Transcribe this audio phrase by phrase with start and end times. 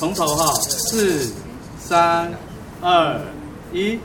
[0.00, 1.30] 从头哈，四、
[1.78, 2.32] 三、
[2.80, 3.20] 二、
[3.70, 3.98] 一。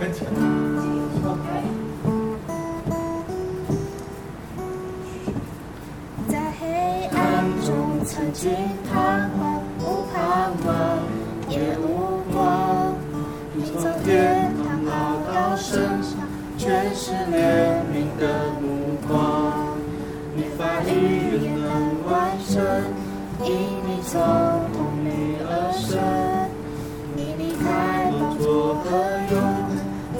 [0.00, 0.08] 在
[16.98, 18.24] 是怜悯的
[18.58, 19.76] 目光。
[20.34, 21.62] 你发育也能
[22.08, 22.54] 完成，
[23.44, 23.52] 因
[23.86, 24.18] 你从
[24.72, 26.00] 童女而生。
[27.14, 28.84] 你离开宝座和
[29.30, 29.36] 用，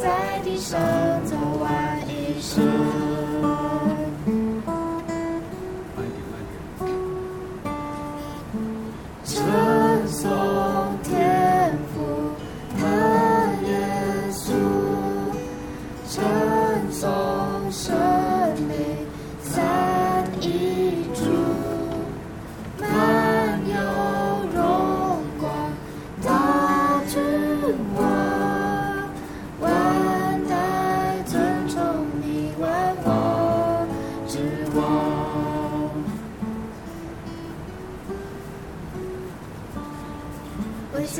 [0.03, 0.79] 在地上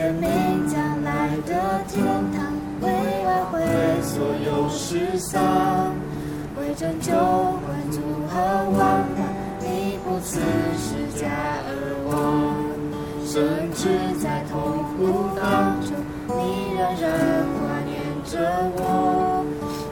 [0.07, 0.31] 生命
[0.69, 2.47] 将来的天堂，
[2.81, 2.89] 为
[3.25, 3.59] 挽回
[4.03, 5.43] 所有失丧，
[6.61, 8.41] 为拯救万族和
[8.79, 9.27] 万邦，
[9.59, 10.39] 你不辞
[10.79, 11.27] 世家
[11.67, 11.69] 而
[12.07, 12.55] 亡，
[13.27, 13.89] 甚至
[14.23, 15.91] 在痛苦当中，
[16.29, 17.11] 你仍然
[17.59, 18.39] 挂念着
[18.77, 19.45] 我，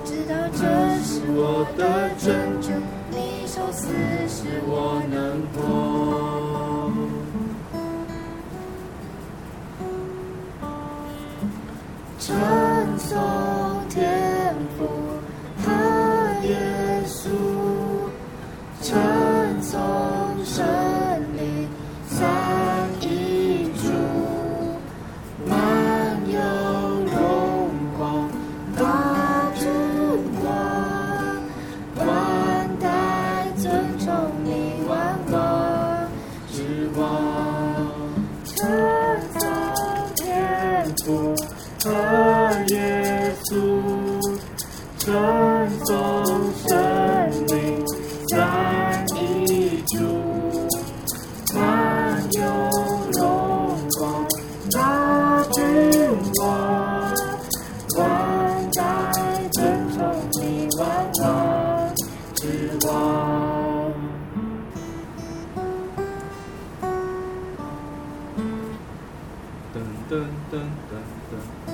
[0.04, 0.62] 知道这
[1.02, 1.82] 是我的
[2.20, 2.70] 拯救，
[3.10, 3.88] 你受死
[4.28, 6.33] 使我能活。
[12.18, 12.34] 称
[12.98, 13.18] 颂
[13.90, 14.86] 天父
[15.62, 15.70] 和
[16.46, 17.28] 耶稣，
[18.82, 19.80] 称颂
[20.44, 20.83] 神。
[42.68, 43.52] 耶稣，
[44.98, 45.12] 称
[45.84, 45.92] 颂
[46.66, 46.70] 生
[47.48, 47.54] 命
[48.28, 49.94] 三一主，
[51.54, 52.40] 满有
[53.12, 53.22] 荣
[53.98, 54.02] 光
[54.72, 55.62] 大君
[56.42, 56.44] 王，
[57.98, 58.02] 万
[58.72, 58.80] 代
[59.52, 59.62] 尊
[59.94, 59.98] 崇
[60.40, 60.82] 你万
[61.22, 61.24] 王
[62.34, 62.42] 之
[62.86, 62.90] 王。
[69.74, 69.76] 噔
[70.08, 70.12] 噔
[70.50, 70.52] 噔
[70.88, 70.92] 噔
[71.30, 71.73] 噔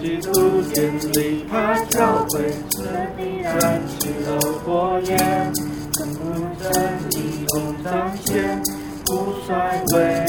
[0.00, 2.40] 基督建立他教会，
[2.70, 4.28] 神的燃起了
[4.64, 5.52] 火焰，
[5.92, 6.18] 更不
[6.58, 6.72] 正
[7.10, 8.62] 义共彰显，
[9.04, 9.10] 不
[9.46, 10.24] 衰微，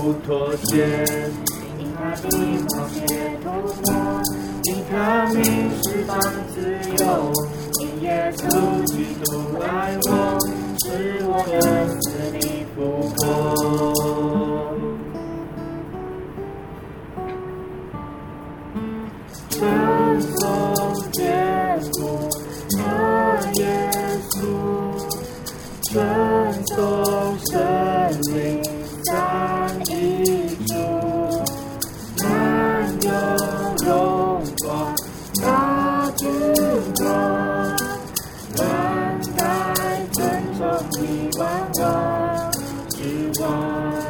[0.00, 0.88] 不妥协。
[1.78, 2.24] 因他的
[2.68, 2.96] 宝血
[3.44, 3.46] 涂
[3.84, 3.92] 抹，
[4.64, 5.38] 因他名
[5.82, 6.18] 释放
[6.54, 6.56] 自
[7.04, 7.04] 由，
[7.80, 8.42] 因耶稣
[8.86, 8.92] 基
[9.22, 9.28] 督
[9.60, 9.68] 爱
[10.08, 10.08] 我，
[10.82, 10.86] 使
[11.26, 11.54] 我的
[12.00, 12.78] 死里复
[23.54, 23.64] 耶
[24.30, 24.36] 稣，
[25.82, 25.92] 称
[26.66, 26.76] 颂
[27.46, 27.52] 生
[28.32, 28.36] 命
[29.04, 29.10] 三
[29.86, 29.90] 一
[30.66, 30.72] 主，
[32.22, 32.28] 满
[33.02, 33.10] 有
[33.84, 33.88] 荣
[34.64, 34.68] 光
[35.42, 35.44] 大
[36.16, 36.28] 君
[37.04, 37.08] 王，
[38.58, 38.60] 万
[39.36, 39.40] 代
[40.12, 40.18] 尊
[40.56, 40.60] 崇
[40.98, 41.00] 你
[41.38, 41.40] 万
[41.80, 42.52] 王
[42.90, 42.96] 之
[43.40, 44.09] 王。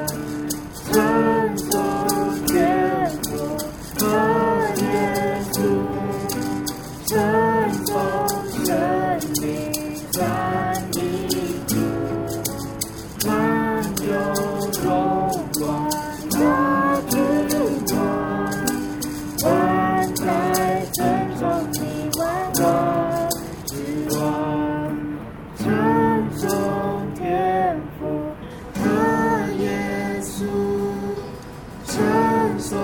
[32.60, 32.78] 颂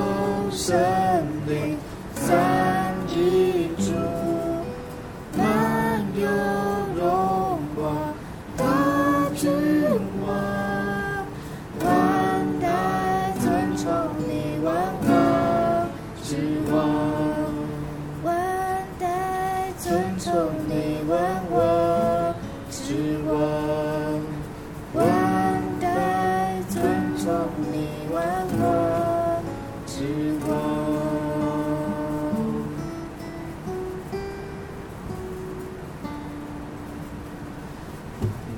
[0.50, 0.74] 圣
[1.46, 1.76] 灵，
[2.14, 3.92] 三一主，
[5.36, 6.26] 满有
[6.98, 8.14] 荣光，
[8.56, 8.64] 大
[9.36, 9.52] 君
[10.26, 10.34] 王，
[11.84, 11.86] 万
[12.58, 13.92] 代尊崇
[14.26, 14.74] 你，万
[15.06, 15.08] 国
[16.24, 16.36] 之
[16.72, 16.74] 王，
[18.24, 18.34] 万
[18.98, 20.32] 代尊崇
[20.66, 22.34] 你，万国
[22.70, 23.65] 之王。